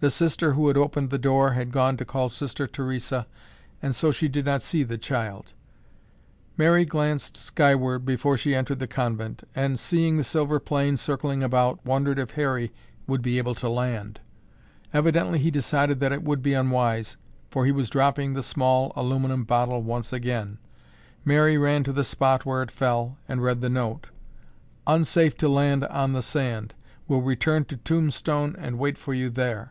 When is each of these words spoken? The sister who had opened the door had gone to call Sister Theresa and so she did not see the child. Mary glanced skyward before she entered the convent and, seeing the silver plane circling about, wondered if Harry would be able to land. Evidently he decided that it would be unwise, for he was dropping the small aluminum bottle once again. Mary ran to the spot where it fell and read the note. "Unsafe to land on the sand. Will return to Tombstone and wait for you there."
The 0.00 0.10
sister 0.10 0.52
who 0.52 0.68
had 0.68 0.76
opened 0.76 1.08
the 1.08 1.16
door 1.16 1.52
had 1.52 1.72
gone 1.72 1.96
to 1.96 2.04
call 2.04 2.28
Sister 2.28 2.66
Theresa 2.66 3.26
and 3.80 3.94
so 3.94 4.10
she 4.10 4.28
did 4.28 4.44
not 4.44 4.60
see 4.60 4.82
the 4.82 4.98
child. 4.98 5.54
Mary 6.58 6.84
glanced 6.84 7.38
skyward 7.38 8.04
before 8.04 8.36
she 8.36 8.54
entered 8.54 8.80
the 8.80 8.86
convent 8.86 9.44
and, 9.56 9.78
seeing 9.78 10.18
the 10.18 10.22
silver 10.24 10.60
plane 10.60 10.98
circling 10.98 11.42
about, 11.42 11.82
wondered 11.86 12.18
if 12.18 12.32
Harry 12.32 12.70
would 13.06 13.22
be 13.22 13.38
able 13.38 13.54
to 13.54 13.66
land. 13.66 14.20
Evidently 14.92 15.38
he 15.38 15.50
decided 15.50 16.00
that 16.00 16.12
it 16.12 16.22
would 16.22 16.42
be 16.42 16.52
unwise, 16.52 17.16
for 17.48 17.64
he 17.64 17.72
was 17.72 17.88
dropping 17.88 18.34
the 18.34 18.42
small 18.42 18.92
aluminum 18.96 19.42
bottle 19.42 19.82
once 19.82 20.12
again. 20.12 20.58
Mary 21.24 21.56
ran 21.56 21.82
to 21.82 21.94
the 21.94 22.04
spot 22.04 22.44
where 22.44 22.60
it 22.62 22.70
fell 22.70 23.16
and 23.26 23.42
read 23.42 23.62
the 23.62 23.70
note. 23.70 24.08
"Unsafe 24.86 25.34
to 25.38 25.48
land 25.48 25.82
on 25.86 26.12
the 26.12 26.20
sand. 26.20 26.74
Will 27.08 27.22
return 27.22 27.64
to 27.64 27.78
Tombstone 27.78 28.54
and 28.58 28.78
wait 28.78 28.98
for 28.98 29.14
you 29.14 29.30
there." 29.30 29.70